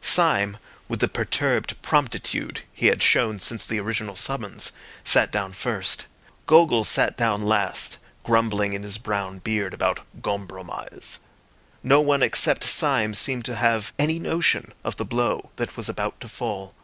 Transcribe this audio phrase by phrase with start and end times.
[0.00, 0.56] Syme,
[0.88, 4.72] with the perturbed promptitude he had shown since the original summons,
[5.04, 6.06] sat down first.
[6.48, 11.20] Gogol sat down last, grumbling in his brown beard about gombromise.
[11.84, 16.18] No one except Syme seemed to have any notion of the blow that was about
[16.22, 16.74] to fall.